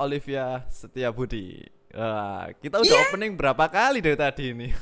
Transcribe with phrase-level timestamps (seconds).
[0.00, 1.60] Olivia Setia Budi.
[1.92, 3.04] Wah, kita udah yeah.
[3.10, 4.68] opening berapa kali dari tadi ini?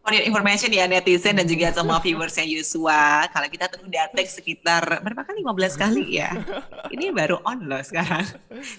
[0.00, 4.28] For your information ya netizen dan juga semua viewersnya Yusua, kalau kita tuh udah tag
[4.32, 5.44] sekitar berapa kali?
[5.44, 6.32] 15 kali ya.
[6.88, 8.24] Ini baru on loh sekarang.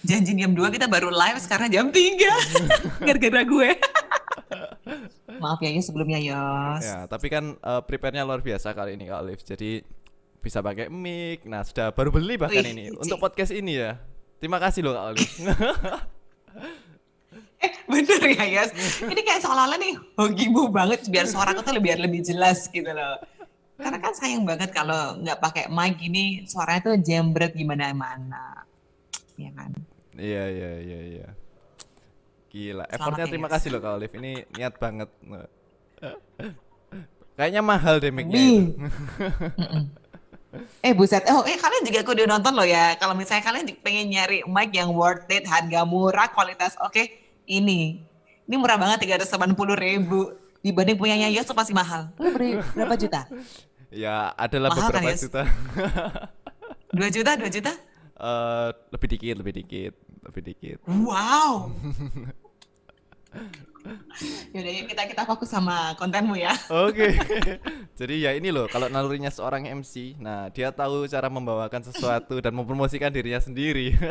[0.01, 2.17] Janji jam 2 kita baru live sekarang jam 3.
[3.05, 3.69] Gara-gara gue.
[5.37, 6.83] Maaf ya Yus sebelumnya Yos.
[6.83, 9.45] Ya, tapi kan uh, prepare-nya luar biasa kali ini Kak Olive.
[9.45, 10.00] Jadi
[10.41, 11.45] bisa pakai mic.
[11.45, 12.85] Nah, sudah baru beli bahkan Wih, ini.
[12.97, 14.01] Untuk podcast ini ya.
[14.41, 15.33] Terima kasih loh Kak Olive.
[17.61, 18.73] eh bener ya Yas?
[19.05, 23.21] Ini kayak seolah-olah nih hogimu banget biar suara aku tuh lebih lebih jelas gitu loh.
[23.77, 28.65] Karena kan sayang banget kalau nggak pakai mic gini suaranya tuh jembret gimana mana.
[29.37, 29.77] Ya kan?
[30.17, 31.27] Iya iya iya iya.
[32.49, 32.89] Gila.
[32.89, 34.17] Effortnya terima kasih loh Kak Olive.
[34.17, 35.09] Ini niat banget.
[37.37, 38.41] Kayaknya mahal deh mic-nya
[40.83, 42.99] Eh buset, oh eh kalian juga kudu nonton loh ya.
[42.99, 48.03] Kalau misalnya kalian pengen nyari mic yang worth it, harga murah, kualitas oke, okay, ini
[48.43, 52.11] ini murah banget tiga ratus delapan puluh ribu dibanding punyanya Yos pasti mahal.
[52.19, 53.31] Lu beri berapa juta?
[53.91, 55.43] Ya adalah mahal beberapa kan, juta.
[56.91, 57.71] Dua juta, dua juta?
[58.19, 59.93] Uh, lebih dikit, lebih dikit,
[60.27, 60.77] lebih dikit.
[60.91, 61.71] Wow.
[64.53, 66.53] Yaudah yuk kita kita fokus sama kontenmu ya.
[66.69, 67.13] Oke.
[67.15, 67.57] Okay.
[67.99, 72.53] Jadi ya ini loh kalau nalurinya seorang MC, nah dia tahu cara membawakan sesuatu dan
[72.53, 73.95] mempromosikan dirinya sendiri.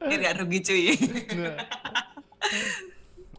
[0.00, 0.86] Gak rugi cuy.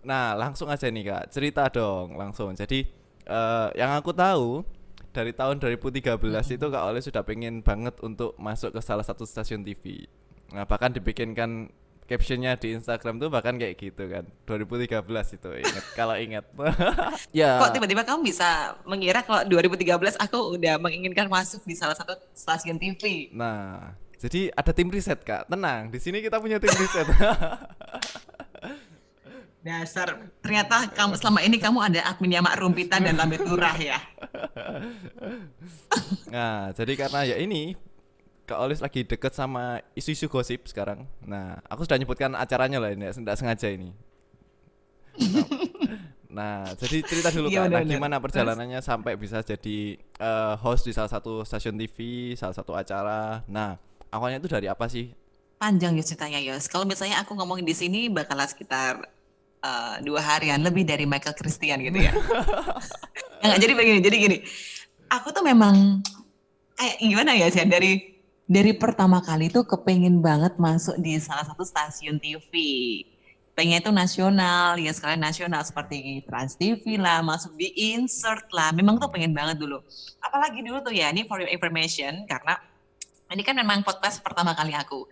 [0.08, 2.56] nah, langsung aja nih Kak, cerita dong langsung.
[2.56, 2.88] Jadi
[3.28, 4.64] uh, yang aku tahu
[5.12, 6.56] dari tahun 2013 hmm.
[6.56, 10.08] itu Kak Oleh sudah pengen banget untuk masuk ke salah satu stasiun TV.
[10.52, 11.72] Nah, bahkan dibikinkan
[12.10, 15.00] captionnya di Instagram tuh bahkan kayak gitu kan 2013
[15.38, 16.44] itu inget kalau inget
[17.40, 22.18] ya kok tiba-tiba kamu bisa mengira kalau 2013 aku udah menginginkan masuk di salah satu
[22.36, 25.90] stasiun TV nah jadi ada tim riset kak, tenang.
[25.90, 27.10] Di sini kita punya tim riset.
[29.66, 33.98] Dasar, ternyata kamu selama ini kamu ada admin Yamak Rumpitan dan Lambe Turah ya.
[36.34, 37.78] nah, jadi karena ya ini
[38.52, 41.08] Kak Olis lagi deket sama isu-isu gosip sekarang.
[41.24, 43.96] Nah, aku sudah nyebutkan acaranya lah ini, tidak sengaja ini.
[46.32, 50.96] Nah, jadi cerita dulu iya, Kak, nah, gimana perjalanannya sampai bisa jadi uh, host di
[50.96, 53.44] salah satu stasiun TV, salah satu acara.
[53.52, 53.76] Nah,
[54.16, 55.12] awalnya itu dari apa sih?
[55.60, 56.72] Panjang ya ceritanya Yos.
[56.72, 59.12] Kalau misalnya aku ngomongin di sini bakal sekitar
[59.60, 62.16] uh, dua harian lebih dari Michael Christian gitu ya.
[63.44, 64.38] Enggak, jadi begini, jadi gini.
[65.12, 66.00] Aku tuh memang
[66.80, 68.21] kayak gimana ya sih dari
[68.52, 72.52] dari pertama kali tuh kepengen banget masuk di salah satu stasiun TV.
[73.56, 78.76] Pengen itu nasional, ya sekalian nasional seperti Trans TV lah, masuk di insert lah.
[78.76, 79.80] Memang tuh pengen banget dulu.
[80.20, 82.60] Apalagi dulu tuh ya, ini for your information, karena
[83.32, 85.08] ini kan memang podcast pertama kali aku.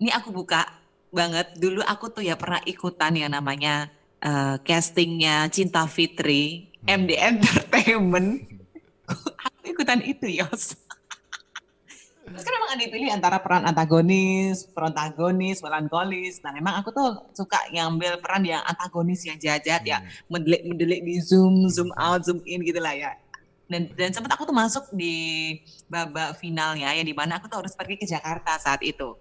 [0.00, 0.64] Ini aku buka
[1.12, 1.52] banget.
[1.60, 3.92] Dulu aku tuh ya pernah ikutan yang namanya
[4.24, 7.12] uh, castingnya Cinta Fitri, MD.
[7.12, 8.44] Entertainment.
[9.44, 10.80] aku ikutan itu, Yos.
[12.22, 16.38] Terus kan memang ada dipilih antara peran antagonis, protagonis, melankolis.
[16.46, 20.30] Nah memang aku tuh suka ngambil peran yang antagonis yang jahat ya, hmm.
[20.30, 23.12] mendelik-mendelik di zoom, zoom out, zoom in gitu lah ya
[23.72, 25.56] dan dan sempat aku tuh masuk di
[25.88, 29.16] babak finalnya ya di mana aku tuh harus pergi ke Jakarta saat itu.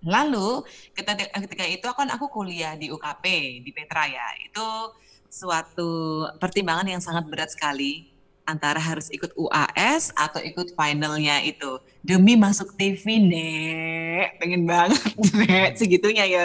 [0.00, 0.64] Lalu
[0.96, 3.24] ketika, ketika itu kan aku kuliah di UKP
[3.60, 4.28] di Petra ya.
[4.40, 4.96] Itu
[5.28, 8.08] suatu pertimbangan yang sangat berat sekali
[8.46, 15.02] antara harus ikut UAS atau ikut finalnya itu demi masuk TV nek pengen banget
[15.42, 16.42] nek segitunya ya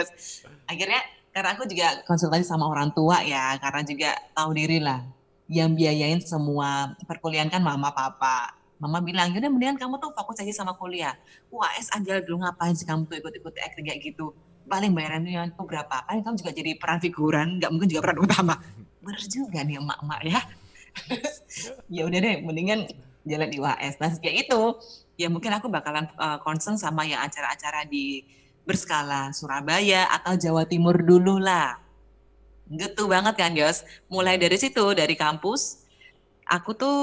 [0.66, 1.02] akhirnya
[1.32, 5.06] karena aku juga konsultasi sama orang tua ya karena juga tahu diri lah
[5.52, 8.56] yang biayain semua perkuliahan kan mama papa.
[8.80, 11.14] Mama bilang, yaudah mendingan kamu tuh fokus aja sama kuliah.
[11.54, 14.34] UAS aja dulu ngapain sih kamu tuh ikut-ikut acting kayak gitu.
[14.66, 16.08] Paling bayarannya tuh berapa?
[16.08, 18.56] Paling kamu juga jadi peran figuran, nggak mungkin juga peran utama.
[19.04, 20.42] Bener juga nih emak-emak ya.
[22.00, 22.80] ya udah deh, mendingan
[23.28, 23.98] jalan di UAS.
[24.02, 24.62] Nah kayak itu,
[25.18, 28.26] ya mungkin aku bakalan uh, concern sama yang acara-acara di
[28.66, 31.82] berskala Surabaya atau Jawa Timur dulu lah
[32.72, 33.84] gitu banget kan Yos.
[34.08, 35.84] Mulai dari situ, dari kampus,
[36.48, 36.98] aku tuh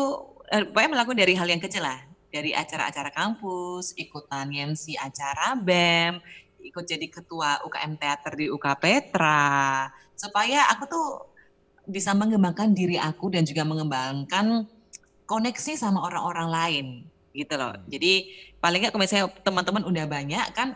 [0.48, 2.00] eh, pokoknya melakukan dari hal yang kecil lah.
[2.28, 6.20] Dari acara-acara kampus, ikutan MC acara BEM,
[6.60, 9.88] ikut jadi ketua UKM Teater di UK Petra.
[10.12, 11.06] Supaya aku tuh
[11.88, 14.68] bisa mengembangkan diri aku dan juga mengembangkan
[15.28, 16.86] koneksi sama orang-orang lain
[17.36, 17.76] gitu loh.
[17.76, 17.84] Hmm.
[17.92, 18.12] Jadi
[18.58, 20.74] paling nggak kalau misalnya teman-teman udah banyak kan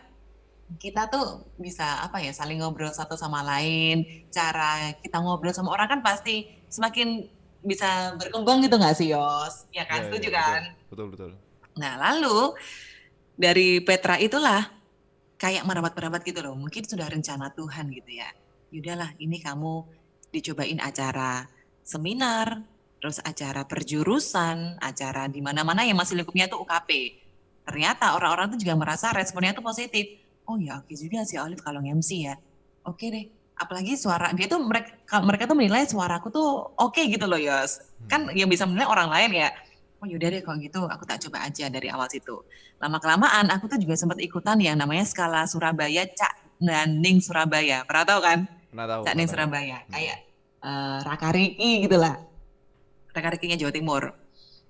[0.79, 5.91] kita tuh bisa apa ya saling ngobrol satu sama lain cara kita ngobrol sama orang
[5.91, 7.27] kan pasti semakin
[7.61, 11.29] bisa berkembang gitu nggak sih Yos ya kan ya, setuju ya, kan betul betul
[11.75, 12.55] nah lalu
[13.37, 14.71] dari Petra itulah
[15.43, 16.55] kayak merawat-merawat gitu loh.
[16.55, 18.29] Mungkin sudah rencana Tuhan gitu ya.
[18.71, 19.83] Yaudahlah, ini kamu
[20.31, 21.45] dicobain acara
[21.83, 22.63] seminar,
[23.03, 27.19] terus acara perjurusan, acara di mana-mana yang masih lingkupnya tuh UKP.
[27.67, 30.23] Ternyata orang-orang tuh juga merasa responnya tuh positif.
[30.47, 32.39] Oh ya oke juga sih Olive kalau MC ya.
[32.87, 33.27] Oke deh.
[33.59, 37.83] Apalagi suara dia tuh mereka mereka tuh menilai suaraku tuh oke gitu loh Yos.
[38.07, 39.51] Kan yang bisa menilai orang lain ya.
[39.99, 42.39] Oh yaudah deh kalau gitu aku tak coba aja dari awal situ.
[42.79, 47.83] Lama kelamaan aku tuh juga sempat ikutan yang namanya skala Surabaya Cak Naning Surabaya.
[47.83, 48.39] Pernah tahu kan?
[48.71, 49.01] Pernah tahu.
[49.03, 49.77] Cak Naning Surabaya.
[49.91, 50.23] Kayak
[50.63, 52.31] uh, Raka Riki gitu lah
[53.13, 54.03] rekan-rekannya Jawa Timur.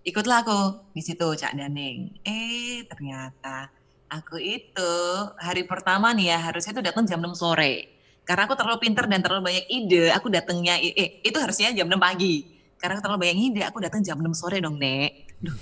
[0.04, 0.60] Ikutlah aku
[0.92, 2.19] di situ Cak Daning.
[2.28, 3.72] Eh ternyata
[4.12, 4.94] aku itu
[5.40, 7.90] hari pertama nih ya harusnya itu datang jam 6 sore.
[8.24, 12.00] Karena aku terlalu pinter dan terlalu banyak ide, aku datangnya eh itu harusnya jam 6
[12.00, 12.44] pagi.
[12.80, 15.39] Karena aku terlalu banyak ide, aku datang jam 6 sore dong, Nek.
[15.39, 15.56] Duh,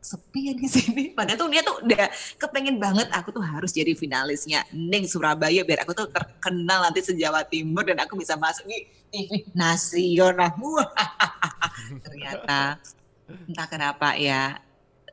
[0.00, 1.04] sepi ya di sini.
[1.16, 2.08] Padahal tuh dia tuh udah
[2.40, 7.44] kepengen banget aku tuh harus jadi finalisnya Neng Surabaya biar aku tuh terkenal nanti se-Jawa
[7.46, 10.52] Timur dan aku bisa masuk di TV nasional.
[12.04, 12.78] ternyata
[13.30, 14.58] entah kenapa ya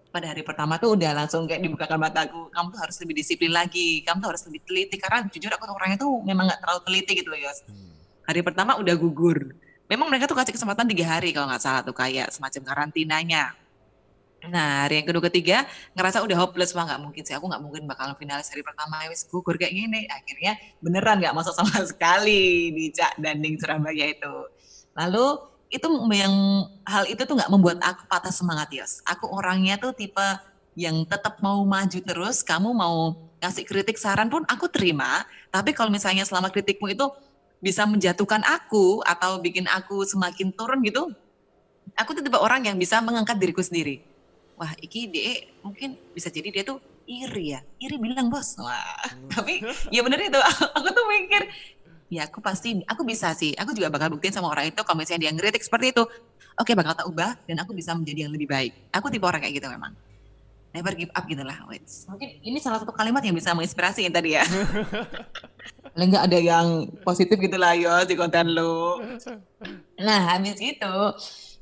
[0.10, 4.02] pada hari pertama tuh udah langsung kayak dibukakan mataku kamu tuh harus lebih disiplin lagi
[4.02, 7.12] kamu tuh harus lebih teliti karena jujur aku tuh orangnya tuh memang nggak terlalu teliti
[7.22, 8.26] gitu loh Yos hmm.
[8.26, 9.54] hari pertama udah gugur
[9.86, 13.54] memang mereka tuh kasih kesempatan tiga hari kalau nggak salah tuh kayak semacam karantinanya
[14.54, 15.68] Hari yang kedua ketiga
[15.98, 19.12] ngerasa udah hopeless wah nggak mungkin sih aku nggak mungkin bakal finalis hari pertama ya
[19.12, 20.06] wis gugur kayak gini.
[20.08, 24.36] Akhirnya beneran nggak masuk sama sekali di Cak Danding Surabaya itu.
[24.94, 26.34] Lalu itu yang
[26.88, 29.04] hal itu tuh nggak membuat aku patah semangat Yos.
[29.04, 30.28] Aku orangnya tuh tipe
[30.78, 35.90] yang tetap mau maju terus, kamu mau kasih kritik saran pun aku terima, tapi kalau
[35.90, 37.06] misalnya selama kritikmu itu
[37.58, 41.10] bisa menjatuhkan aku atau bikin aku semakin turun gitu,
[41.98, 44.06] aku tuh tipe orang yang bisa mengangkat diriku sendiri.
[44.58, 48.58] Wah, iki dia mungkin bisa jadi dia tuh iri ya, iri bilang bos.
[48.58, 48.74] Wah,
[49.14, 49.30] hmm.
[49.30, 49.62] tapi
[49.94, 50.42] ya bener itu,
[50.78, 51.46] aku tuh mikir
[52.08, 55.28] ya aku pasti aku bisa sih aku juga bakal buktiin sama orang itu kalau misalnya
[55.28, 56.04] dia ngeritik seperti itu.
[56.58, 58.74] Oke bakal tak ubah dan aku bisa menjadi yang lebih baik.
[58.96, 59.94] Aku tipe orang kayak gitu memang.
[60.74, 64.40] Never give up gitu lah mungkin ini salah satu kalimat yang bisa menginspirasi yang tadi
[64.40, 64.44] ya.
[65.98, 66.68] Paling nggak ada yang
[67.02, 69.02] positif gitu lah yo di konten lo
[70.06, 70.94] nah habis itu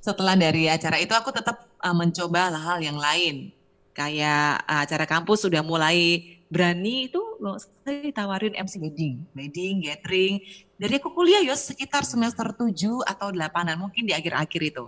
[0.05, 3.49] setelah dari acara itu aku tetap uh, mencoba hal-hal yang lain
[3.97, 10.37] kayak uh, acara kampus sudah mulai berani itu loh saya ditawarin MC wedding, wedding, gathering.
[10.77, 12.69] Dari aku kuliah ya sekitar semester 7
[13.01, 14.85] atau 8 mungkin di akhir-akhir itu.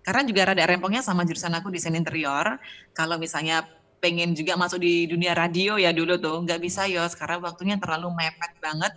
[0.00, 2.56] Karena juga rada rempongnya sama jurusan aku desain interior.
[2.96, 3.68] Kalau misalnya
[4.00, 8.08] pengen juga masuk di dunia radio ya dulu tuh nggak bisa ya sekarang waktunya terlalu
[8.16, 8.92] mepet banget.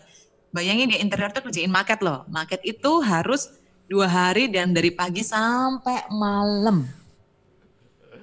[0.56, 2.24] Bayangin di interior tuh kerjain market loh.
[2.32, 3.52] Market itu harus
[3.88, 6.84] dua hari dan dari pagi sampai malam.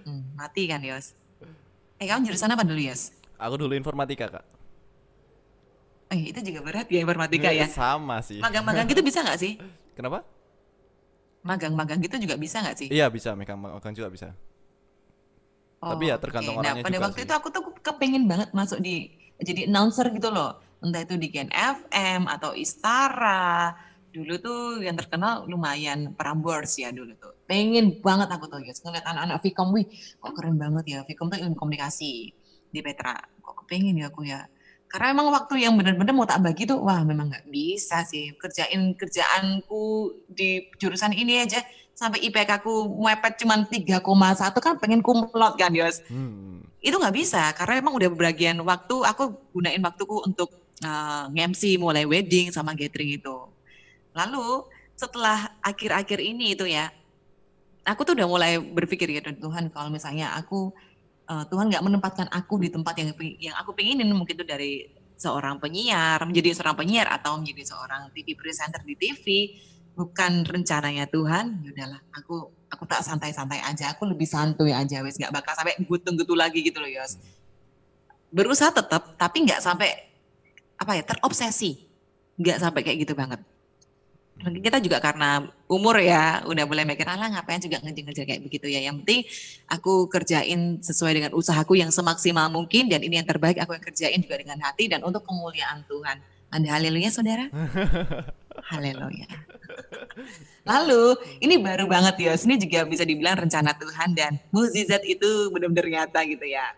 [0.04, 1.16] Hmm, mati kan Yos?
[1.96, 3.16] Eh kamu jurusan apa dulu Yos?
[3.40, 4.44] Aku dulu informatika kak.
[6.12, 7.64] Eh itu juga berat ya informatika ya.
[7.64, 8.38] Sama sih.
[8.44, 9.56] Magang-magang gitu bisa nggak sih?
[9.96, 10.20] Kenapa?
[11.44, 12.88] Magang-magang gitu juga bisa nggak sih?
[12.92, 14.28] Iya bisa, magang-magang juga bisa.
[15.84, 16.64] Oh, Tapi ya tergantung okay.
[16.64, 17.26] nah, pada waktu sih.
[17.28, 20.60] itu aku tuh kepengen banget masuk di jadi announcer gitu loh.
[20.80, 23.72] Entah itu di Gen FM atau Istara.
[24.14, 27.34] Dulu tuh yang terkenal lumayan Prambors ya dulu tuh.
[27.50, 28.70] Pengen banget aku tuh ya.
[28.70, 29.90] Ngeliat anak-anak Vkom, wih
[30.22, 30.98] kok keren banget ya.
[31.02, 32.30] Vkom tuh ilmu komunikasi
[32.70, 33.18] di Petra.
[33.42, 34.46] Kok kepengen ya aku ya.
[34.86, 38.30] Karena emang waktu yang benar-benar mau tak bagi tuh, wah memang nggak bisa sih.
[38.38, 41.66] Kerjain kerjaanku di jurusan ini aja
[41.98, 43.98] sampai IPK aku mepet cuma 3,1
[44.62, 46.06] kan pengen kumlot kan Yos.
[46.06, 46.62] Hmm.
[46.78, 50.54] Itu nggak bisa karena emang udah bagian waktu aku gunain waktuku untuk
[50.86, 53.43] uh, nge-MC mulai wedding sama gathering itu.
[54.14, 56.88] Lalu setelah akhir-akhir ini itu ya,
[57.84, 60.72] aku tuh udah mulai berpikir ya Tuhan kalau misalnya aku
[61.28, 65.60] uh, Tuhan nggak menempatkan aku di tempat yang yang aku pengenin mungkin itu dari seorang
[65.62, 69.24] penyiar menjadi seorang penyiar atau menjadi seorang TV presenter di TV
[69.94, 75.14] bukan rencananya Tuhan ya udahlah aku aku tak santai-santai aja aku lebih santuy aja wes
[75.14, 77.20] nggak bakal sampai gutung-gutu lagi gitu loh Yos.
[78.34, 79.94] Berusaha tetap tapi nggak sampai
[80.74, 81.86] apa ya terobsesi
[82.34, 83.38] nggak sampai kayak gitu banget
[84.44, 88.68] mungkin kita juga karena umur ya udah boleh mikir lah ngapain juga ngejar-ngejar kayak begitu
[88.68, 88.84] ya?
[88.84, 89.20] Yang penting
[89.72, 94.20] aku kerjain sesuai dengan usahaku yang semaksimal mungkin dan ini yang terbaik aku yang kerjain
[94.20, 96.20] juga dengan hati dan untuk kemuliaan Tuhan.
[96.52, 97.48] Anda haleluya saudara?
[98.70, 99.26] Haleluya.
[100.64, 106.06] Lalu ini baru banget ya ini juga bisa dibilang rencana Tuhan dan mukjizat itu benar-benar
[106.06, 106.72] nyata gitu ya.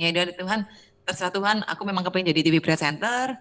[0.00, 0.64] Ya dari Tuhan
[1.04, 1.56] terserah Tuhan.
[1.66, 3.36] Aku memang kepengen jadi TV presenter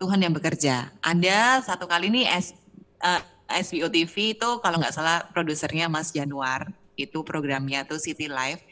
[0.00, 0.88] Tuhan yang bekerja.
[1.04, 2.56] Ada satu kali nih S,
[3.04, 3.20] uh,
[3.52, 8.64] eh, SBO TV itu kalau nggak salah produsernya Mas Januar, itu programnya tuh City Life.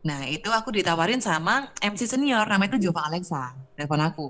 [0.00, 4.26] Nah itu aku ditawarin sama MC senior namanya itu Jova Alexa telepon aku.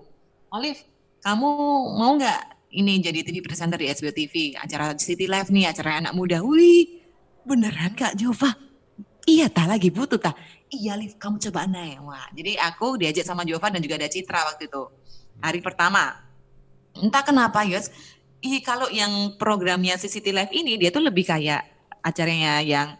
[0.50, 0.83] Olive,
[1.23, 1.49] kamu
[1.95, 6.11] mau nggak ini jadi TV presenter di SBO TV acara City Live nih acara anak
[6.11, 6.42] muda.
[6.42, 7.06] Wih
[7.47, 8.50] beneran Kak Jova?
[9.30, 10.35] Iya tak lagi butuh tak?
[10.75, 12.02] Iya Liv kamu coba naik.
[12.02, 15.06] Wah jadi aku diajak sama Jova dan juga ada Citra waktu itu
[15.40, 16.16] hari pertama.
[16.97, 17.93] Entah kenapa Yos,
[18.40, 21.64] ih kalau yang programnya City Live ini dia tuh lebih kayak
[22.00, 22.97] acaranya yang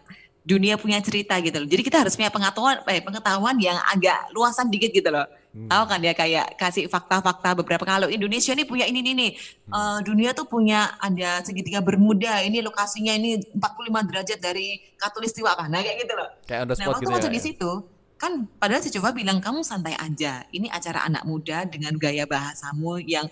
[0.47, 1.67] dunia punya cerita gitu loh.
[1.67, 5.27] Jadi kita harus punya pengetahuan eh, pengetahuan yang agak luasan dikit gitu loh.
[5.51, 5.67] Hmm.
[5.67, 9.31] Tahu kan dia kayak kasih fakta-fakta beberapa kalau Indonesia ini punya ini nih nih.
[9.67, 9.73] Hmm.
[9.75, 12.47] Uh, dunia tuh punya ada segitiga bermuda.
[12.47, 15.67] Ini lokasinya ini 45 derajat dari katulistiwa apa.
[15.67, 16.29] Nah kayak gitu loh.
[16.47, 17.35] Kayak on the spot nah, waktu gitu masuk ya.
[17.35, 17.73] di situ
[18.17, 20.45] kan padahal si coba bilang kamu santai aja.
[20.49, 23.29] Ini acara anak muda dengan gaya bahasamu yang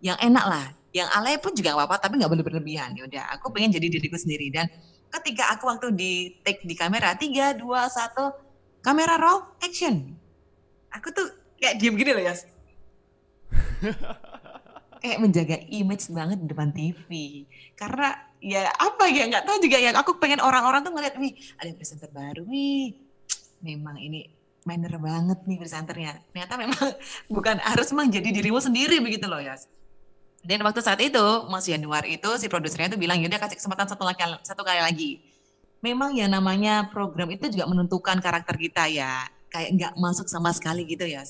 [0.00, 0.66] yang enak lah.
[0.90, 2.94] Yang alay pun juga gak apa-apa tapi nggak berlebihan.
[2.98, 4.66] Ya udah, aku pengen jadi diriku sendiri dan
[5.10, 6.12] ketika aku waktu di
[6.46, 8.30] take di kamera tiga dua satu
[8.80, 10.14] kamera roll action
[10.94, 11.26] aku tuh
[11.58, 12.34] kayak diem gini loh ya
[15.02, 17.08] kayak menjaga image banget di depan TV
[17.74, 21.70] karena ya apa ya nggak tahu juga ya aku pengen orang-orang tuh ngeliat wih ada
[21.74, 22.94] presenter baru wih
[23.60, 24.28] memang ini
[24.64, 26.84] manner banget nih presenternya ternyata memang
[27.34, 29.56] bukan harus memang jadi dirimu sendiri begitu loh ya
[30.40, 34.08] dan waktu saat itu Mas Januar itu si produsernya itu bilang yaudah kasih kesempatan satu
[34.08, 35.10] lagi satu kali lagi.
[35.84, 39.28] Memang yang namanya program itu juga menentukan karakter kita ya.
[39.52, 41.24] Kayak nggak masuk sama sekali gitu ya.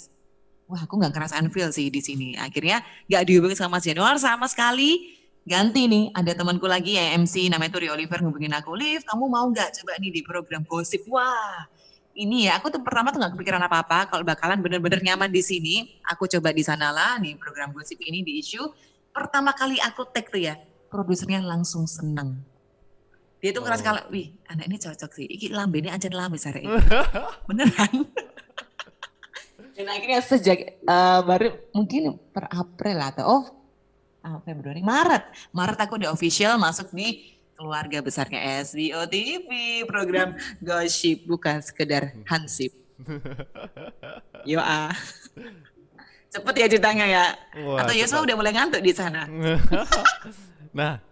[0.71, 2.39] Wah aku nggak ngerasain feel sih di sini.
[2.39, 5.19] Akhirnya nggak dihubungi sama Mas Januar sama sekali.
[5.41, 9.25] Ganti nih, ada temanku lagi ya MC namanya tuh Rio Oliver ngubungin aku, Liv kamu
[9.25, 11.01] mau nggak coba nih di program gosip?
[11.09, 11.65] Wah,
[12.21, 15.97] ini ya, aku tuh pertama tuh nggak kepikiran apa-apa kalau bakalan bener-bener nyaman di sini.
[16.13, 18.61] Aku coba di sanalah nih program gosip ini di isu
[19.11, 20.55] pertama kali aku tag tuh ya,
[20.93, 22.39] produsernya langsung seneng.
[23.41, 23.87] Dia tuh ngerasa Oh.
[23.89, 26.61] kalau, wih anak ini cocok sih, iki lambe ini aja lambe sare
[27.49, 28.05] Beneran.
[29.73, 33.45] Dan akhirnya sejak eh, baru mungkin per April atau oh
[34.21, 35.53] ah, Februari, Maret.
[35.57, 39.49] Maret aku udah official masuk di keluarga besarnya SBO TV,
[39.85, 40.33] program
[40.65, 42.73] gosip bukan sekedar hansip.
[44.49, 44.97] Yo ah.
[46.33, 47.25] Cepet ya ceritanya ya.
[47.69, 49.29] Wah, Atau Yosua udah mulai ngantuk di sana.
[50.79, 51.03] nah,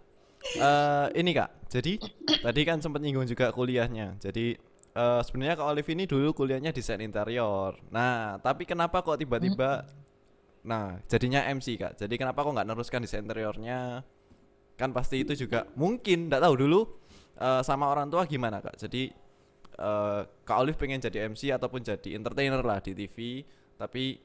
[0.57, 1.69] eh, ini kak.
[1.69, 2.01] Jadi
[2.41, 4.17] tadi kan sempat nyinggung juga kuliahnya.
[4.17, 4.57] Jadi
[4.95, 7.77] eh, sebenarnya kak Olive ini dulu kuliahnya desain interior.
[7.93, 9.85] Nah, tapi kenapa kok tiba-tiba,
[10.63, 11.99] nah jadinya MC kak.
[11.99, 14.07] Jadi kenapa kok nggak neruskan desain interiornya?
[14.79, 16.79] Kan pasti itu juga mungkin, nggak tahu dulu
[17.35, 18.79] eh, sama orang tua gimana kak.
[18.79, 19.11] Jadi
[19.75, 23.43] eh, kak Olive pengen jadi MC ataupun jadi entertainer lah di TV,
[23.75, 24.15] tapi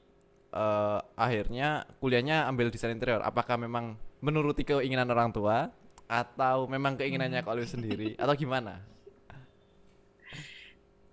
[0.54, 3.18] eh, akhirnya kuliahnya ambil desain interior.
[3.26, 5.68] Apakah memang menuruti keinginan orang tua
[6.08, 8.80] atau memang keinginannya Kak Olive sendiri atau gimana?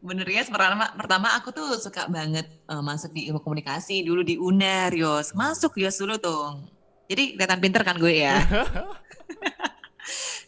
[0.02, 4.34] Bener ya, pertama, pertama aku tuh suka banget eh, masuk di ilmu komunikasi dulu di
[4.34, 5.38] UNER, Yos.
[5.38, 6.58] Masuk Yos dulu tuh.
[7.06, 8.42] Jadi kelihatan pinter kan gue ya.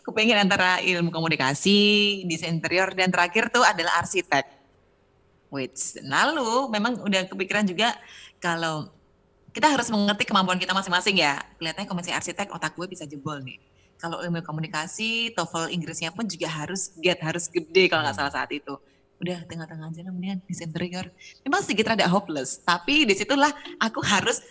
[0.03, 4.43] Aku pengen antara ilmu komunikasi, desain interior, dan terakhir tuh adalah arsitek.
[5.47, 7.95] Which, lalu memang udah kepikiran juga
[8.43, 8.91] kalau
[9.55, 11.39] kita harus mengerti kemampuan kita masing-masing ya.
[11.55, 13.55] Kelihatannya komisi arsitek otak gue bisa jebol nih.
[13.95, 18.51] Kalau ilmu komunikasi, TOEFL Inggrisnya pun juga harus get, harus gede kalau nggak salah saat
[18.51, 18.75] itu.
[19.23, 21.07] Udah tengah-tengah aja lah mendingan desain interior.
[21.47, 24.43] Memang sedikit rada hopeless, tapi di situlah aku harus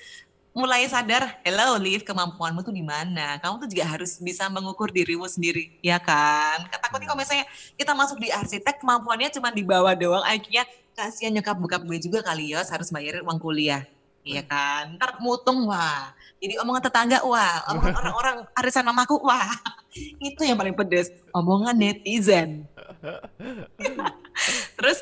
[0.52, 3.40] mulai sadar, hello Liv, kemampuanmu tuh di mana?
[3.40, 6.68] Kamu tuh juga harus bisa mengukur dirimu sendiri, ya kan?
[6.68, 7.48] Takutnya kalau misalnya
[7.80, 12.20] kita masuk di arsitek, kemampuannya cuma di bawah doang, akhirnya kasihan nyokap bokap gue juga
[12.20, 13.88] kali ya, harus bayarin uang kuliah.
[14.22, 14.94] Iya kan?
[15.00, 16.14] Ntar mutung, wah.
[16.38, 17.66] Jadi omongan tetangga, wah.
[17.74, 19.50] Omongan orang-orang arisan mamaku, wah.
[20.22, 21.10] Itu yang paling pedes.
[21.34, 22.68] Omongan netizen.
[24.78, 24.98] Terus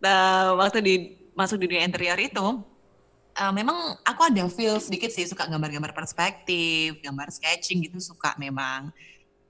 [0.00, 0.94] eh, waktu di
[1.36, 2.64] masuk di dunia interior itu,
[3.36, 8.90] eh, memang aku ada feel sedikit sih suka gambar-gambar perspektif, gambar sketching gitu suka memang.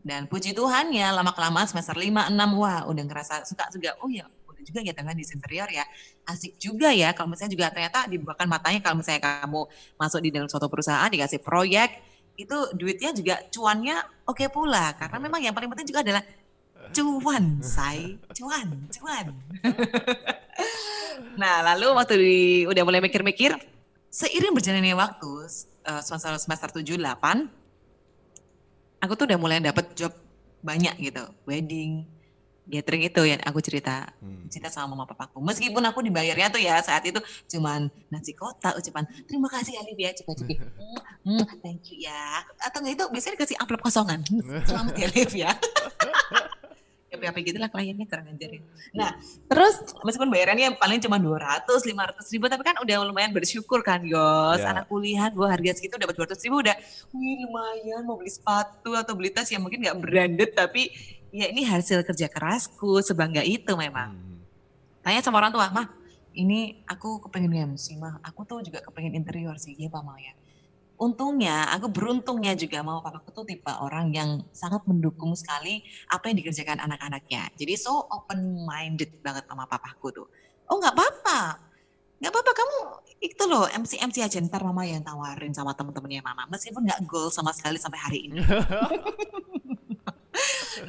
[0.06, 3.98] Dan puji Tuhan ya lama kelamaan semester 5, 6 wah udah ngerasa suka juga.
[4.02, 5.82] Oh ya udah juga ya dengan desain interior ya.
[6.26, 9.66] Asik juga ya kalau misalnya juga ternyata dibukakan matanya kalau misalnya kamu
[9.98, 12.02] masuk di dalam suatu perusahaan dikasih proyek
[12.36, 13.96] itu duitnya juga cuannya
[14.28, 16.20] oke pula karena memang yang paling penting juga adalah
[16.94, 19.26] cuan, say, cuan, cuan.
[21.40, 22.36] nah, lalu waktu di,
[22.68, 23.56] udah mulai mikir-mikir,
[24.16, 25.30] seiring berjalannya waktu,
[25.84, 27.52] eh, semester semester 7 8
[29.04, 30.16] aku tuh udah mulai dapet job
[30.64, 32.08] banyak gitu, wedding,
[32.64, 34.08] gathering itu yang aku cerita.
[34.24, 34.48] Hmm.
[34.48, 35.38] cerita sama mama papaku.
[35.44, 37.20] Meskipun aku dibayarnya tuh ya saat itu
[37.50, 42.42] cuman nasi kotak ucapan terima kasih Alif ya coba coba hmm, hmm, thank you ya.
[42.62, 44.24] Atau itu biasanya dikasih amplop kosongan.
[44.68, 45.50] Selamat ya Alif ya
[47.16, 48.60] ya PPAP gitu lah kliennya kurang ajarin.
[48.92, 49.16] Nah,
[49.48, 54.60] terus meskipun bayarannya paling cuma 200, 500 ribu, tapi kan udah lumayan bersyukur kan, Yos.
[54.60, 54.76] Ya.
[54.76, 56.76] Anak kuliah gue harga segitu dapat 200 ribu udah,
[57.16, 60.92] wih lumayan mau beli sepatu atau beli tas yang mungkin nggak branded, tapi
[61.32, 64.12] ya ini hasil kerja kerasku, sebangga itu memang.
[64.14, 64.38] Hmm.
[65.00, 65.88] Tanya sama orang tua, mah
[66.36, 70.36] ini aku kepengen MC mah, aku tuh juga kepengen interior sih, iya Pak mau ya.
[70.96, 76.40] Untungnya, aku beruntungnya juga mau papaku tuh tipe orang yang sangat mendukung sekali apa yang
[76.40, 77.52] dikerjakan anak-anaknya.
[77.52, 80.28] Jadi so open minded banget sama papaku tuh.
[80.72, 81.60] Oh nggak apa-apa,
[82.16, 82.78] nggak apa-apa kamu
[83.20, 87.28] itu loh MC MC aja ntar mama yang tawarin sama temen-temennya mama meskipun nggak goal
[87.28, 88.40] sama sekali sampai hari ini.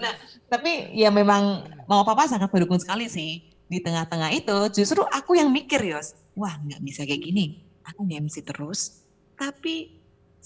[0.04, 0.14] nah
[0.48, 5.52] tapi ya memang mama papa sangat mendukung sekali sih di tengah-tengah itu justru aku yang
[5.52, 9.04] mikir Yos, wah nggak bisa kayak gini, aku nge-MC terus,
[9.36, 9.97] tapi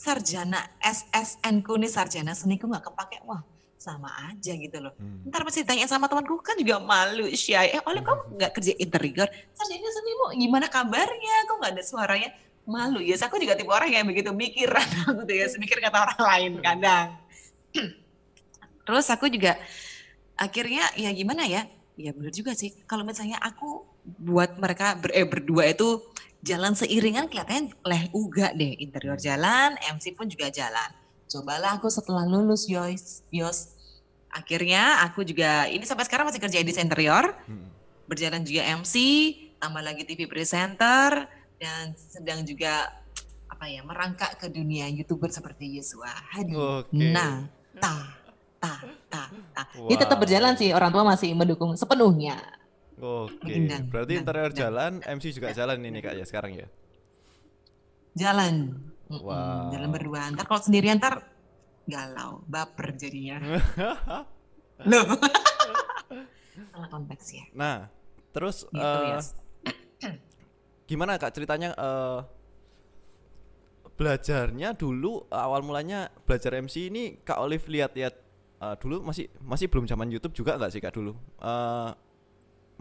[0.01, 3.45] sarjana SSN ku nih sarjana seniku nggak kepake, wah
[3.77, 4.97] sama aja gitu loh.
[4.97, 5.29] Hmm.
[5.29, 9.29] Ntar pasti tanya sama temanku kan juga malu shy, eh oleh kamu nggak kerja interior,
[9.53, 12.29] sarjana senimu gimana kabarnya, kok nggak ada suaranya,
[12.65, 13.13] malu ya.
[13.21, 17.07] Aku juga tipe orang yang begitu mikiran aku tuh ya, mikir kata orang lain kadang.
[18.89, 19.53] Terus aku juga
[20.33, 22.73] akhirnya ya gimana ya, ya bener juga sih.
[22.89, 26.01] Kalau misalnya aku buat mereka ber, eh, berdua itu
[26.41, 28.77] jalan seiringan kelihatannya leh uga deh.
[28.81, 30.89] Interior jalan, MC pun juga jalan.
[31.31, 33.77] Cobalah aku setelah lulus Yos, Yos.
[34.31, 37.35] Akhirnya aku juga, ini sampai sekarang masih kerja di interior.
[37.47, 37.67] Hmm.
[38.07, 38.95] Berjalan juga MC,
[39.59, 41.27] tambah lagi TV presenter.
[41.61, 42.89] Dan sedang juga
[43.47, 46.57] apa ya merangkak ke dunia youtuber seperti Yesua Hadi.
[46.57, 46.95] Oke.
[46.95, 47.45] Nah,
[47.77, 48.17] ta,
[48.57, 48.81] ta,
[49.11, 49.63] ta, ta.
[49.85, 50.23] Dia tetap Wow.
[50.25, 52.39] berjalan sih, orang tua masih mendukung sepenuhnya.
[53.01, 53.49] Oke.
[53.49, 54.61] Indah, Berarti interior indah.
[54.61, 56.67] jalan, MC juga jalan ini kak ya sekarang ya.
[58.13, 58.77] Jalan.
[59.09, 59.73] Wow.
[59.73, 60.29] Jalan berdua.
[60.29, 61.25] Ntar kalau sendirian ntar
[61.83, 63.41] galau, baper jadinya.
[64.89, 65.05] Loh.
[66.71, 67.45] Salah konteks ya.
[67.51, 67.89] Nah,
[68.31, 69.19] terus Gitu eh, ya.
[70.85, 72.19] gimana kak ceritanya eh,
[73.95, 78.13] belajarnya dulu awal mulanya belajar MC ini kak Olive lihat-lihat
[78.61, 81.15] eh, dulu masih masih belum zaman YouTube juga nggak sih kak dulu?
[81.41, 81.89] Eh,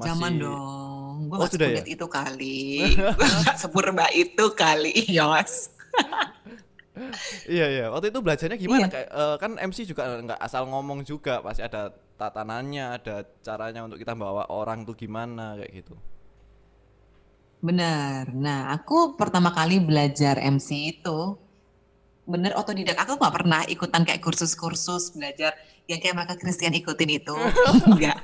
[0.00, 1.14] masih- Zaman dong.
[1.28, 1.82] Gue Oh, gak sudah ya?
[1.84, 2.96] itu kali.
[2.96, 5.68] Gue sepurba itu kali, Yos.
[7.46, 7.84] Iya iya.
[7.88, 8.80] Waktu itu belajarnya gimana?
[8.82, 8.88] Iya.
[8.88, 13.96] Kayak eh, kan MC juga nggak asal ngomong juga, pasti ada tatanannya, ada caranya untuk
[13.96, 15.94] kita bawa orang tuh gimana kayak gitu.
[17.60, 18.32] Bener.
[18.32, 21.36] Nah, aku pertama kali belajar MC itu
[22.28, 22.96] bener otodidak.
[23.00, 25.56] Aku nggak pernah ikutan kayak kursus-kursus belajar
[25.90, 27.35] yang kayak Michael Christian ikutin itu.
[27.90, 28.18] Enggak.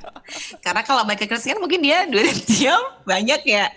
[0.63, 3.67] Karena kalau Michael Christian mungkin dia duit dia banyak ya.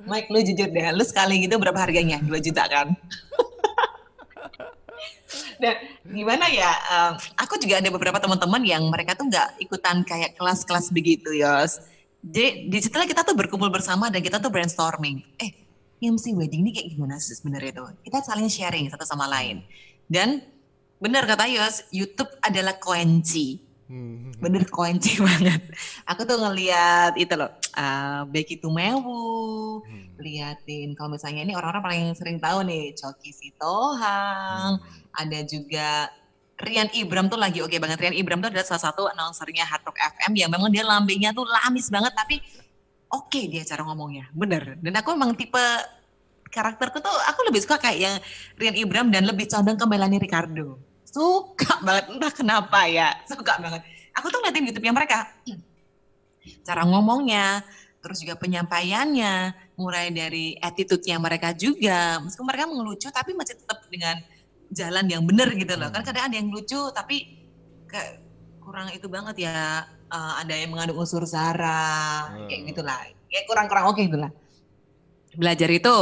[0.00, 2.16] Mike lu jujur deh, lu sekali gitu berapa harganya?
[2.24, 2.96] 2 juta kan?
[5.60, 5.76] Dan
[6.16, 10.88] gimana ya, em, aku juga ada beberapa teman-teman yang mereka tuh nggak ikutan kayak kelas-kelas
[10.88, 11.84] begitu, Yos.
[12.20, 15.20] Jadi di situlah kita tuh berkumpul bersama dan kita tuh brainstorming.
[15.40, 15.52] Eh,
[16.00, 17.84] MC wedding ini kayak gimana sih sebenarnya itu?
[18.08, 19.60] Kita saling sharing satu sama lain.
[20.08, 20.40] Dan
[20.96, 23.60] benar kata Yos, YouTube adalah kunci.
[23.90, 24.30] Hmm.
[24.38, 25.60] Bener kunci banget.
[26.06, 30.14] Aku tuh ngeliat itu loh, eh, Becky Tumewu, Hmm.
[30.20, 34.78] liatin kalau misalnya ini orang-orang paling sering tahu nih, Coki Sitohang,
[35.10, 36.06] ada juga
[36.60, 37.96] Rian Ibram tuh lagi oke banget.
[37.96, 41.48] Rian Ibram tuh adalah salah satu announcernya Hard Rock FM yang memang dia lambingnya tuh
[41.48, 42.44] lamis banget tapi
[43.10, 44.78] oke dia cara ngomongnya, bener.
[44.78, 45.60] Dan aku memang tipe
[46.50, 48.16] karakterku tuh aku lebih suka kayak yang
[48.58, 50.78] Rian Ibram dan lebih condong ke Melanie Ricardo.
[51.06, 53.82] Suka banget, entah kenapa ya, suka banget.
[54.14, 55.26] Aku tuh ngeliatin YouTube-nya mereka,
[56.66, 57.66] cara ngomongnya,
[57.98, 62.22] terus juga penyampaiannya, mulai dari attitude-nya mereka juga.
[62.22, 64.18] Meskipun mereka mengelucu tapi masih tetap dengan
[64.70, 65.90] jalan yang benar gitu loh.
[65.90, 67.46] Kan kadang ada yang lucu tapi
[67.90, 68.22] kayak
[68.62, 69.86] kurang itu banget ya.
[70.10, 72.68] Eh, ada yang mengandung unsur sara, kayak Hmm.
[72.68, 72.98] gitulah.
[73.26, 74.30] Kayak kurang-kurang oke gitulah.
[75.32, 75.96] Belajar itu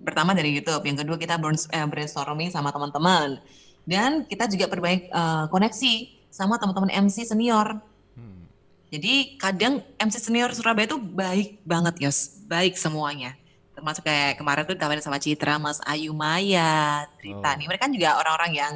[0.00, 1.36] pertama dari YouTube, yang kedua kita
[1.70, 3.36] eh, brainstorming sama teman-teman.
[3.84, 5.94] Dan kita juga perbaik eh, koneksi
[6.30, 7.76] sama teman-teman MC senior.
[8.14, 8.48] Hmm.
[8.88, 13.36] Jadi kadang MC senior Surabaya itu baik banget Yos, baik semuanya.
[13.70, 17.54] Termasuk kayak kemarin tuh ditawarin sama Citra, Mas Ayu Maya, Trita Oh.
[17.56, 17.66] nih.
[17.66, 18.74] Mereka kan juga orang-orang yang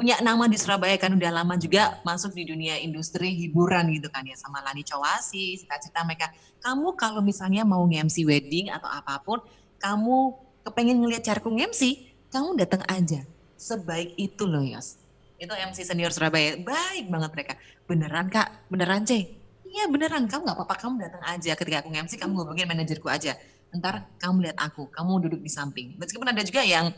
[0.00, 4.24] punya nama di Surabaya kan udah lama juga masuk di dunia industri hiburan gitu kan
[4.24, 6.32] ya sama Lani Cowasi, cita-cita mereka.
[6.64, 9.44] Kamu kalau misalnya mau nge-MC wedding atau apa pun,
[9.76, 13.28] kamu kepengen ngelihat carku nge-MC, kamu datang aja.
[13.60, 14.96] Sebaik itu loh Yos.
[15.36, 17.52] Itu MC senior Surabaya, baik banget mereka.
[17.84, 19.36] Beneran kak, beneran C?
[19.68, 23.36] Iya beneran, kamu gak apa-apa, kamu datang aja ketika aku nge-MC, kamu hubungin manajerku aja.
[23.76, 26.00] Ntar kamu lihat aku, kamu duduk di samping.
[26.00, 26.88] Meskipun ada juga yang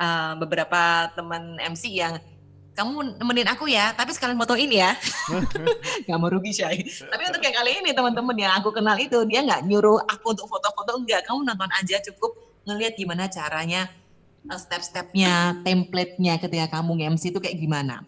[0.00, 2.18] uh, beberapa teman MC yang
[2.80, 4.96] kamu nemenin aku ya, tapi sekalian fotoin ya.
[6.08, 6.80] gak mau rugi Syai.
[6.88, 10.48] Tapi untuk yang kali ini teman-teman yang aku kenal itu, dia nggak nyuruh aku untuk
[10.48, 11.28] foto-foto, enggak.
[11.28, 13.92] Kamu nonton aja cukup ngelihat gimana caranya,
[14.48, 18.00] eh, step-stepnya, template-nya ketika kamu nge-MC itu kayak gimana.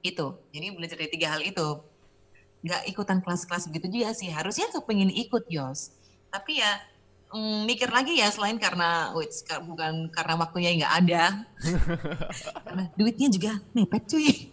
[0.00, 1.68] Itu, jadi belajar dari tiga hal itu.
[2.64, 5.92] Nggak ikutan kelas-kelas begitu juga sih, harusnya kepingin ikut Yos.
[6.32, 6.80] Tapi ya
[7.32, 9.32] mm, mikir lagi ya selain karena wait,
[9.64, 11.24] bukan karena waktunya nggak ada
[12.68, 14.52] karena duitnya juga mepet cuy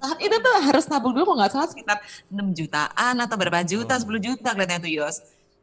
[0.00, 3.94] saat itu tuh harus nabung dulu kalau nggak salah sekitar 6 jutaan atau berapa juta,
[3.96, 4.02] oh.
[4.02, 5.16] 10 juta kelihatannya tuh Yos.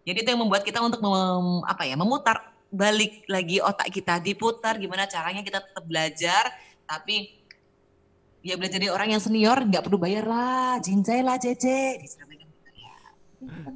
[0.07, 4.75] Jadi itu yang membuat kita untuk mem, apa ya, memutar balik lagi otak kita diputar
[4.75, 6.51] gimana caranya kita tetap belajar
[6.83, 7.31] tapi
[8.43, 11.99] ya belajar dari orang yang senior nggak perlu bayar lah, jinjai lah Cece.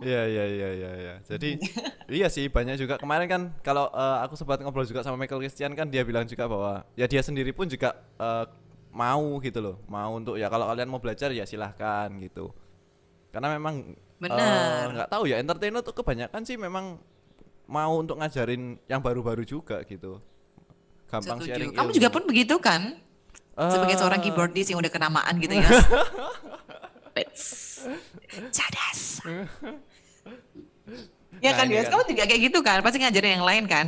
[0.02, 1.16] Iya iya iya iya ya.
[1.26, 1.60] Jadi
[2.22, 5.74] iya sih banyak juga kemarin kan kalau uh, aku sempat ngobrol juga sama Michael Christian
[5.74, 8.46] kan dia bilang juga bahwa ya dia sendiri pun juga uh,
[8.92, 12.52] mau gitu loh, mau untuk ya kalau kalian mau belajar ya silahkan gitu.
[13.32, 17.00] Karena memang eh, nggak uh, tahu ya entertainer tuh kebanyakan sih memang
[17.72, 20.20] mau untuk ngajarin yang baru-baru juga gitu.
[21.08, 21.52] Gampang Setuju.
[21.52, 21.72] sharing.
[21.76, 21.98] Kamu ilmu.
[22.00, 23.00] juga pun begitu kan?
[23.56, 25.68] Uh, Sebagai seorang keyboardist yang udah kenamaan gitu ya.
[28.52, 29.00] Cadas.
[31.42, 31.88] ya nah, kan, Yus?
[31.88, 31.92] Kan.
[31.96, 32.78] Kamu juga kayak gitu kan?
[32.84, 33.86] Pasti ngajarin yang lain kan?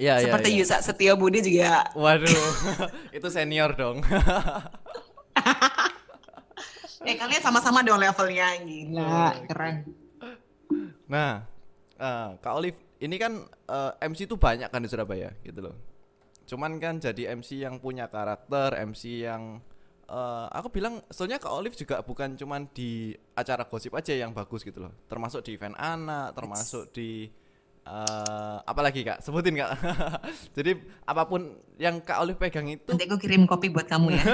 [0.00, 0.60] Iya, iya Seperti ya, ya.
[0.64, 1.84] Yusa Setio Budi juga.
[1.92, 2.32] Waduh,
[3.16, 4.00] itu senior dong.
[7.08, 9.84] eh kalian sama-sama dong levelnya, gila, keren.
[11.04, 11.44] Nah,
[12.00, 15.76] uh, Kak Olive, ini kan uh, eh, MC itu banyak kan di Surabaya, gitu loh.
[16.48, 19.60] Cuman kan jadi MC yang punya karakter, MC yang
[20.10, 24.66] uh, aku bilang soalnya Kak Olive juga bukan cuman di acara gosip aja yang bagus
[24.66, 24.92] gitu loh.
[25.06, 27.30] Termasuk di event anak termasuk di
[27.86, 29.22] uh, apalagi kak?
[29.22, 29.70] Sebutin kak.
[30.58, 34.20] Jadi apa pun yang Kak Olive pegang itu nanti aku kirim kopi buat kamu ya.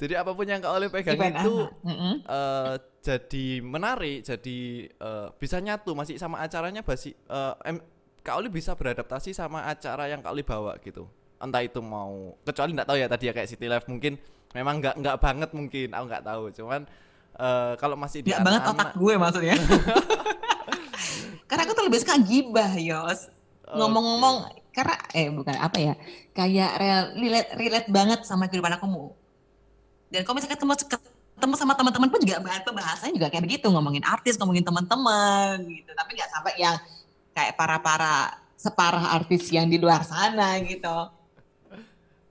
[0.00, 1.68] Jadi apa pun yang Kak Olive pegang itu
[2.26, 7.52] uh, jadi menarik jadi uh, bisa nyatu masih sama acaranya basi uh,
[8.24, 11.04] Kak Olive bisa beradaptasi sama acara yang Kak Olive bawa gitu
[11.42, 14.16] entah itu mau kecuali nggak tahu ya tadi ya kayak City Life mungkin
[14.54, 16.44] memang nggak nggak banget mungkin aku nggak tahu.
[16.54, 16.80] Cuman
[17.36, 19.56] uh, kalau masih di nggak banget otak gue maksudnya.
[21.50, 23.28] Karena aku tuh lebih suka gibah yos.
[23.64, 24.60] Ngomong-ngomong okay.
[24.74, 25.94] karena eh bukan apa ya
[26.34, 26.70] kayak
[27.16, 29.10] relate relate banget sama kehidupan aku.
[30.10, 30.74] Dan kalau misalnya ketemu
[31.34, 32.38] ketemu sama teman-teman pun juga
[32.70, 33.66] bahasanya juga kayak begitu.
[33.72, 35.90] Ngomongin artis ngomongin teman-teman gitu.
[35.90, 36.76] Tapi nggak sampai yang
[37.34, 38.14] kayak para para
[38.54, 41.23] separah artis yang di luar sana gitu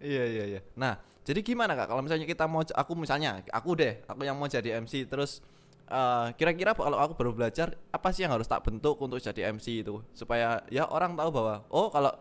[0.03, 0.61] Iya iya iya.
[0.75, 1.87] Nah, jadi gimana kak?
[1.87, 5.39] Kalau misalnya kita mau, aku misalnya, aku deh, aku yang mau jadi MC, terus
[5.87, 9.87] eh, kira-kira kalau aku baru belajar, apa sih yang harus tak bentuk untuk jadi MC
[9.87, 12.11] itu, supaya ya orang tahu bahwa, oh kalau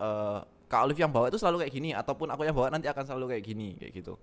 [0.00, 3.04] uh, kak Olive yang bawa itu selalu kayak gini, ataupun aku yang bawa nanti akan
[3.04, 4.16] selalu kayak gini, kayak gitu.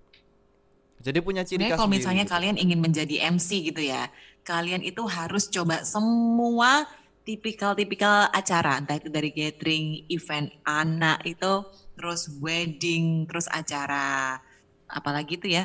[1.04, 1.78] Jadi punya ciri khas.
[1.78, 2.34] Kalau misalnya gitu.
[2.34, 4.10] kalian ingin menjadi MC gitu ya,
[4.42, 6.90] kalian itu harus coba semua
[7.24, 11.64] tipikal-tipikal acara, entah itu dari gathering, event anak itu
[11.96, 14.38] terus wedding, terus acara
[14.84, 15.64] apalagi itu ya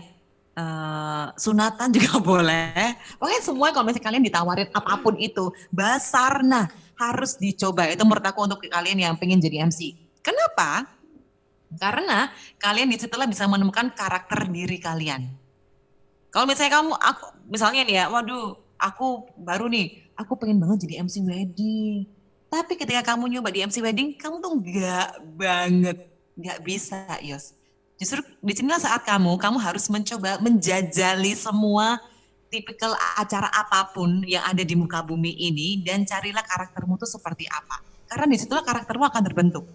[0.55, 2.95] uh, sunatan juga boleh.
[3.19, 6.67] Pokoknya semua kalau misalnya kalian ditawarin apa pun itu, basar nah
[6.99, 7.87] harus dicoba.
[7.87, 9.95] Itu menurut aku untuk kalian yang pengen jadi MC.
[10.19, 10.87] Kenapa?
[11.79, 15.29] Karena kalian di situlah bisa menemukan karakter diri kalian.
[16.29, 21.07] Kalau misalnya kamu, aku misalnya nih ya, waduh, aku baru nih, aku pengen banget jadi
[21.07, 22.03] MC wedding.
[22.51, 25.97] Tapi ketika kamu nyoba di MC wedding, kamu tuh enggak banget
[26.35, 27.55] nggak bisa Yos.
[27.99, 31.99] Justru di sinilah saat kamu kamu harus mencoba menjajali semua
[32.47, 37.45] tipikal acara apa pun yang ada di muka bumi ini dan carilah karaktermu tuh seperti
[37.47, 37.83] apa.
[38.09, 39.65] Karena di situlah karaktermu akan terbentuk.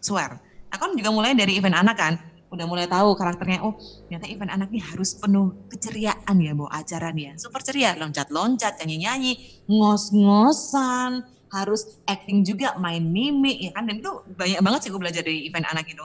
[0.00, 0.40] Swear.
[0.72, 2.16] Aku kan juga mulai dari event anak kan
[2.52, 7.08] udah mulai tahu karakternya oh ternyata event anak ini harus penuh keceriaan ya bawa acara
[7.08, 7.34] nih ya.
[7.40, 13.88] Super ceria loncat-loncat nyanyi-nyanyi ngos-ngosan harus acting juga main mimik ya kan?
[13.88, 16.04] Dan itu banyak banget sih gue belajar dari event anak itu.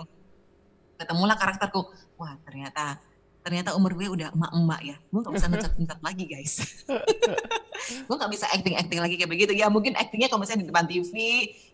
[0.95, 1.83] Ketemulah karakterku.
[2.15, 2.95] Wah ternyata
[3.43, 4.95] ternyata umur gue udah emak-emak ya.
[5.11, 6.53] Gue gak bisa ngecat-ngecat lagi guys.
[8.09, 9.55] Gue gak bisa acting-acting lagi kayak begitu.
[9.55, 11.13] Ya mungkin actingnya kalau misalnya di depan TV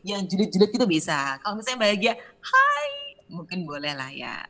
[0.05, 1.41] yang julid-julid itu bisa.
[1.41, 2.89] Kalau misalnya bahagia hai!
[3.33, 4.45] Mungkin boleh lah ya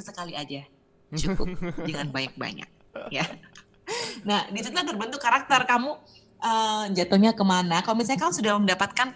[0.00, 0.64] sesekali aja
[1.20, 2.68] cukup jangan banyak-banyak
[3.12, 3.24] ya
[4.24, 6.00] nah di situ terbentuk karakter kamu
[6.40, 7.84] uh, jatuhnya ke mana.
[7.84, 9.08] Kalau misalnya kamu sudah mendapatkan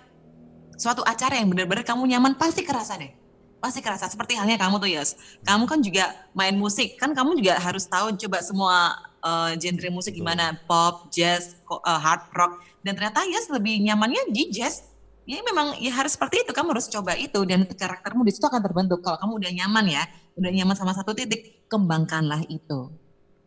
[0.77, 3.12] suatu acara yang benar-benar kamu nyaman, pasti kerasa deh.
[3.59, 4.07] Pasti kerasa.
[4.12, 5.16] Seperti halnya kamu tuh, Yos.
[5.42, 7.01] Kamu kan juga main musik.
[7.01, 8.77] Kan kamu juga harus tahu coba semua
[9.25, 10.61] uh, genre musik gimana.
[10.68, 12.61] Pop, jazz, uh, hard rock.
[12.85, 14.85] Dan ternyata Yos lebih nyamannya di jazz.
[15.25, 16.53] Ya memang ya harus seperti itu.
[16.53, 17.41] Kamu harus coba itu.
[17.49, 19.01] Dan karaktermu di situ akan terbentuk.
[19.01, 22.91] Kalau kamu udah nyaman ya udah nyaman sama satu titik, kembangkanlah itu.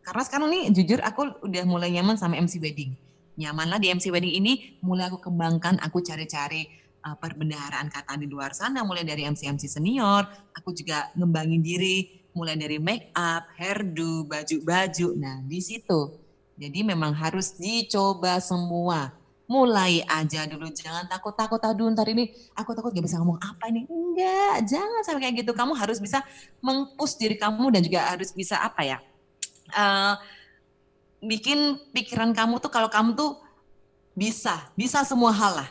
[0.00, 2.96] Karena sekarang nih jujur aku udah mulai nyaman sama MC wedding.
[3.38, 6.66] Nyamanlah di MC wedding ini, mulai aku kembangkan, aku cari-cari
[7.06, 12.58] uh, perbendaharaan kata di luar sana, mulai dari MC-MC senior, aku juga ngembangin diri, mulai
[12.58, 15.08] dari make up, hairdo, baju-baju.
[15.14, 16.18] Nah, di situ.
[16.58, 19.14] Jadi memang harus dicoba semua
[19.48, 20.68] mulai aja dulu.
[20.70, 23.88] Jangan takut takut aduh ntar ini aku takut gak bisa ngomong apa ini.
[23.88, 25.56] Enggak jangan sampai kayak gitu.
[25.56, 26.20] Kamu harus bisa
[26.60, 28.98] mengpush diri kamu dan juga harus bisa apa ya
[29.74, 30.14] uh,
[31.20, 33.36] bikin pikiran kamu tuh kalau kamu tuh
[34.14, 35.68] bisa bisa semua hal lah.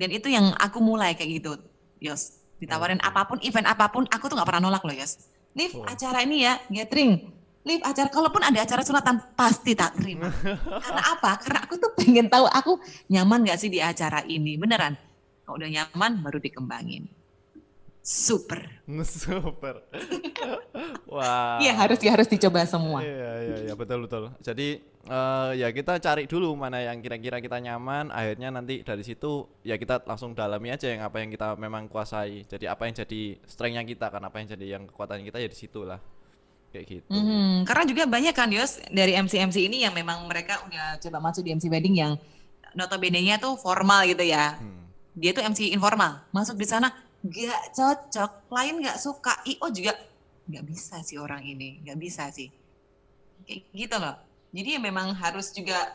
[0.00, 1.52] Dan itu yang aku mulai kayak gitu
[2.00, 2.40] Yos.
[2.60, 5.20] Ditawarin apa pun event apa pun aku tuh nggak pernah nolak loh Yos.
[5.52, 5.84] Nih oh.
[5.84, 10.32] acara ini ya gathering Liv acara kalaupun ada acara sunatan pasti tak terima.
[10.80, 11.36] Karena apa?
[11.36, 12.80] Karena aku tuh pengen tahu aku
[13.12, 14.56] nyaman gak sih di acara ini.
[14.56, 14.96] Beneran.
[15.44, 17.04] Kalau udah nyaman baru dikembangin.
[18.00, 18.64] Super.
[19.04, 19.84] Super.
[21.04, 21.60] Wah.
[21.60, 23.04] Iya harus ya harus dicoba semua.
[23.04, 24.32] Iya iya iya betul betul.
[24.40, 24.80] Jadi
[25.12, 28.08] uh, ya kita cari dulu mana yang kira-kira kita nyaman.
[28.08, 32.48] Akhirnya nanti dari situ ya kita langsung dalami aja yang apa yang kita memang kuasai.
[32.48, 35.60] Jadi apa yang jadi strengthnya kita kan apa yang jadi yang kekuatan kita ya di
[35.60, 36.00] situ lah
[36.70, 37.10] kayak gitu.
[37.10, 41.42] Hmm, karena juga banyak kan Yos dari MC-MC ini yang memang mereka udah coba masuk
[41.42, 42.14] di MC wedding yang
[42.74, 44.56] notabene-nya tuh formal gitu ya.
[44.56, 44.86] Hmm.
[45.18, 46.94] Dia tuh MC informal, masuk di sana
[47.26, 49.92] gak cocok, klien gak suka, IO juga
[50.46, 52.48] gak bisa sih orang ini, gak bisa sih.
[53.44, 54.16] Kayak gitu loh.
[54.50, 55.94] Jadi ya memang harus juga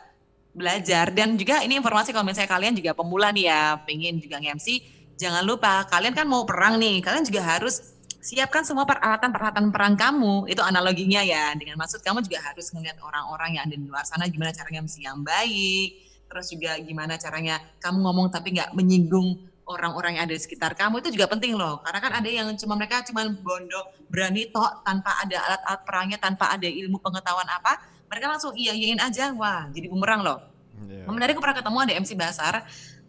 [0.56, 4.80] belajar dan juga ini informasi kalau misalnya kalian juga pemula nih ya, pengen juga nge-MC,
[5.20, 7.95] jangan lupa kalian kan mau perang nih, kalian juga harus
[8.26, 10.50] siapkan semua peralatan-peralatan perang kamu.
[10.50, 11.54] Itu analoginya ya.
[11.54, 15.00] Dengan maksud kamu juga harus melihat orang-orang yang ada di luar sana gimana caranya mesti
[15.06, 16.02] yang baik.
[16.26, 20.98] Terus juga gimana caranya kamu ngomong tapi nggak menyinggung orang-orang yang ada di sekitar kamu
[21.06, 21.78] itu juga penting loh.
[21.86, 26.50] Karena kan ada yang cuma mereka cuma bondo berani tok tanpa ada alat-alat perangnya, tanpa
[26.50, 27.78] ada ilmu pengetahuan apa,
[28.10, 29.30] mereka langsung iya iyain aja.
[29.38, 30.42] Wah, jadi bumerang loh.
[30.90, 31.06] Yeah.
[31.06, 32.54] Menarik aku pernah ketemu ada MC Basar.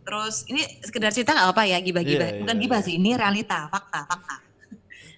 [0.07, 2.29] Terus ini sekedar cerita nggak apa ya gibah-gibah.
[2.29, 2.85] Yeah, Bukan yeah, gibah yeah.
[2.85, 4.46] sih, ini realita, fakta, fakta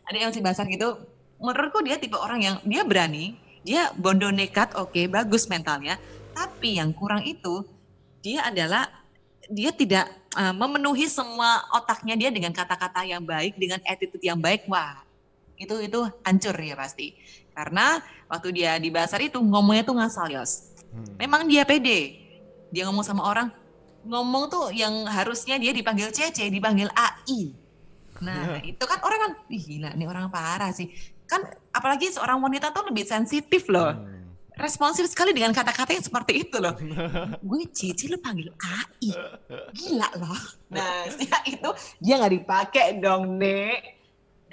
[0.10, 0.98] ada yang si Basar gitu
[1.38, 6.02] menurutku dia tipe orang yang dia berani dia bondo nekat oke okay, bagus mentalnya
[6.34, 7.64] tapi yang kurang itu
[8.20, 8.90] dia adalah
[9.50, 14.68] dia tidak uh, memenuhi semua otaknya dia dengan kata-kata yang baik dengan attitude yang baik
[14.68, 15.06] wah
[15.60, 17.14] itu itu hancur ya pasti.
[17.52, 18.00] Karena
[18.32, 20.72] waktu dia di basar itu ngomongnya tuh ngasal yos.
[20.90, 21.06] Hmm.
[21.22, 22.18] memang dia pede.
[22.74, 23.54] Dia ngomong sama orang
[24.08, 27.52] ngomong tuh yang harusnya dia dipanggil CC dipanggil AI
[28.20, 30.92] Nah, itu kan orang kan, Ih, gila nih orang parah sih.
[31.30, 33.94] Kan apalagi seorang wanita tuh lebih sensitif loh.
[33.96, 34.20] Hmm.
[34.60, 36.76] Responsif sekali dengan kata-kata yang seperti itu loh.
[37.48, 39.12] Gue cici lu panggil AI.
[39.72, 40.40] Gila loh.
[40.68, 41.70] Nah, setelah itu
[42.04, 44.00] dia nggak dipakai dong, Nek.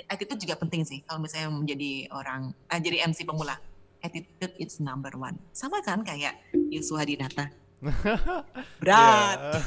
[0.07, 3.59] Attitude juga penting sih kalau misalnya menjadi orang, eh, jadi MC pemula.
[3.98, 5.35] Attitude is number one.
[5.50, 6.38] Sama kan kayak
[6.70, 7.50] Yusuf Hadinata.
[8.81, 9.38] Berat.
[9.38, 9.61] Yeah.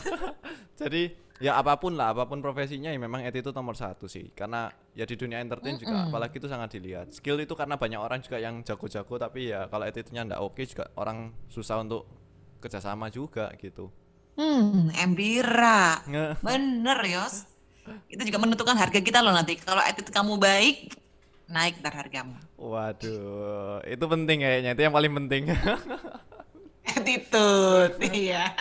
[0.80, 1.04] jadi
[1.40, 4.30] ya apa pun lah apa pun profesinya ya memang attitude nomor satu sih.
[4.36, 5.92] Karena ya di dunia entertain mm -hmm.
[5.92, 7.08] juga apalagi itu sangat dilihat.
[7.16, 10.92] Skill itu karena banyak orang juga yang jago-jago tapi ya kalau attitude-nya ndak oke juga
[11.00, 12.06] orang susah untuk
[12.60, 13.88] kerjasama juga gitu.
[14.36, 16.04] Hmm embira.
[16.44, 17.48] Bener yos.
[18.12, 19.58] Itu juga menentukan harga kita loh nanti.
[19.58, 20.94] Kalau attitude kamu baik
[21.50, 22.38] naik ntar hargamu.
[22.60, 24.72] Waduh itu penting kayaknya.
[24.76, 25.50] Itu yang paling penting
[26.96, 28.54] attitude iya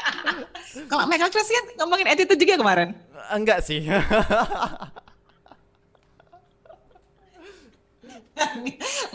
[0.90, 2.92] kalau Michael Christian ngomongin attitude juga kemarin
[3.32, 3.84] enggak sih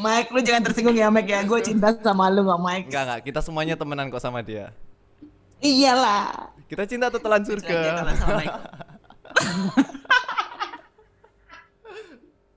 [0.04, 1.47] Mike, lu jangan tersinggung ya Mike ya.
[1.47, 2.91] Gue cinta sama lu gak Mike.
[2.91, 3.23] Enggak, enggak.
[3.32, 4.76] Kita semuanya temenan kok sama dia.
[5.63, 6.52] Iyalah.
[6.67, 8.04] Kita cinta atau telan surga.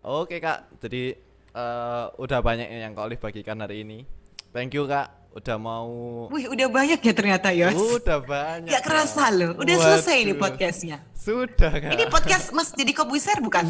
[0.06, 1.18] Oke kak, jadi
[1.50, 4.06] uh, udah banyak yang kau bagikan hari ini.
[4.54, 5.92] Thank you kak udah mau
[6.32, 7.76] Wih udah banyak ya ternyata Yos.
[7.76, 9.52] Udah banyak Gak kerasa loh.
[9.60, 9.84] Udah Waduh.
[10.00, 10.96] selesai ini podcastnya.
[11.12, 13.68] Sudah kan Ini podcast Mas jadi Kobuser bukan?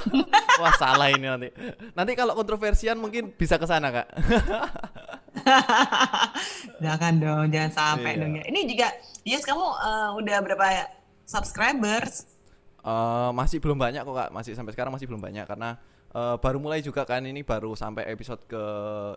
[0.60, 1.48] Wah salah ini nanti.
[1.96, 4.08] Nanti kalau kontroversian mungkin bisa ke sana kak.
[6.84, 8.20] Jangan dong Jangan sampai iya.
[8.20, 8.44] dong ya.
[8.44, 8.88] Ini juga
[9.24, 10.92] Yes kamu uh, udah berapa
[11.24, 12.28] subscribers?
[12.84, 14.30] Uh, masih belum banyak kok kak.
[14.36, 15.80] Masih sampai sekarang masih belum banyak Karena
[16.14, 18.62] uh, baru mulai juga kan ini baru sampai episode ke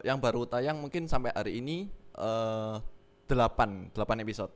[0.03, 2.79] yang baru tayang mungkin sampai hari ini uh,
[3.27, 4.51] 8 8 episode.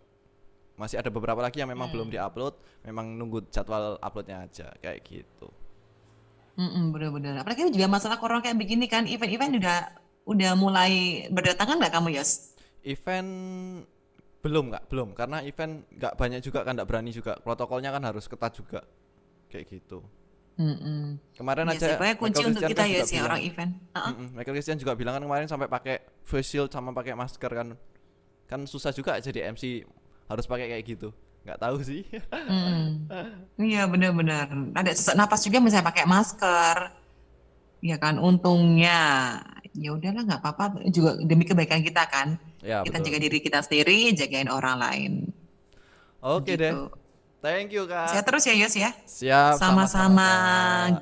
[0.76, 1.96] Masih ada beberapa lagi yang memang hmm.
[1.96, 5.48] belum diupload, memang nunggu jadwal uploadnya aja kayak gitu.
[6.60, 7.40] Mm bener-bener.
[7.40, 9.80] Apalagi juga masalah corona kayak begini kan, event-event udah
[10.28, 12.56] udah mulai berdatangan nggak kamu Yos?
[12.84, 13.32] Event
[14.46, 18.30] belum nggak belum karena event nggak banyak juga kan nggak berani juga protokolnya kan harus
[18.30, 18.86] ketat juga
[19.50, 20.06] kayak gitu
[20.56, 21.20] Mm-mm.
[21.36, 23.42] Kemarin Iya aja sih, kunci Michael untuk Christian kita kan ya juga sih bilang, orang
[23.44, 23.72] event.
[23.76, 24.08] Heeh.
[24.08, 27.68] Mm-mm, Michael Christian juga bilang kan kemarin sampai pakai face shield sama pakai masker kan.
[28.48, 29.84] Kan susah juga jadi MC
[30.32, 31.10] harus pakai kayak gitu.
[31.44, 32.02] Nggak tahu sih.
[32.34, 33.12] Mm.
[33.62, 34.50] Iya benar-benar.
[34.74, 36.78] Ada sesak napas juga misalnya pakai masker.
[37.84, 38.98] Ya kan, untungnya
[39.76, 42.40] ya udahlah nggak apa-apa juga demi kebaikan kita kan.
[42.66, 43.06] ya, kita betul.
[43.12, 45.12] jaga diri kita sendiri, jagain orang lain.
[46.24, 46.74] Oke deh.
[46.74, 47.05] Gitu.
[47.46, 48.10] Thank you, Kak.
[48.10, 48.90] Sehat terus ya Yos ya.
[49.06, 50.34] Siap, Sama-sama.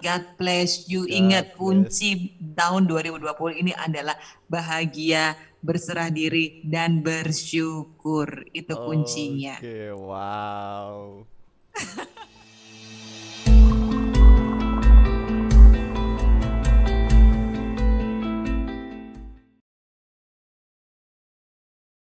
[0.03, 1.07] God bless you.
[1.07, 1.55] God Ingat bless.
[1.55, 4.19] kunci tahun 2020 ini adalah
[4.51, 8.43] bahagia, berserah diri dan bersyukur.
[8.51, 9.55] Itu kuncinya.
[9.55, 11.23] Oke, wow.